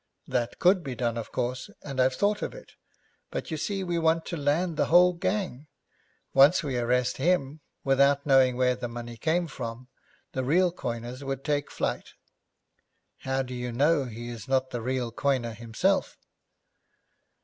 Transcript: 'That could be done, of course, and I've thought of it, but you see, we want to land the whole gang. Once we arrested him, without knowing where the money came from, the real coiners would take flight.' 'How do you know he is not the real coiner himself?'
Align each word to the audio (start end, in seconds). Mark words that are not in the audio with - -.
'That 0.27 0.57
could 0.57 0.83
be 0.83 0.95
done, 0.95 1.15
of 1.15 1.31
course, 1.31 1.69
and 1.83 2.01
I've 2.01 2.15
thought 2.15 2.41
of 2.41 2.55
it, 2.55 2.71
but 3.29 3.51
you 3.51 3.55
see, 3.57 3.83
we 3.83 3.99
want 3.99 4.25
to 4.25 4.35
land 4.35 4.75
the 4.75 4.87
whole 4.87 5.13
gang. 5.13 5.67
Once 6.33 6.63
we 6.63 6.75
arrested 6.75 7.21
him, 7.21 7.59
without 7.83 8.25
knowing 8.25 8.57
where 8.57 8.75
the 8.75 8.87
money 8.87 9.15
came 9.15 9.45
from, 9.45 9.89
the 10.31 10.43
real 10.43 10.71
coiners 10.71 11.23
would 11.23 11.43
take 11.45 11.69
flight.' 11.69 12.13
'How 13.19 13.43
do 13.43 13.53
you 13.53 13.71
know 13.71 14.05
he 14.05 14.29
is 14.29 14.47
not 14.47 14.71
the 14.71 14.81
real 14.81 15.11
coiner 15.11 15.53
himself?' 15.53 16.17